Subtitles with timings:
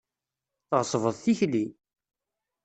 [0.69, 1.65] Tɣeṣbeḍ tikli!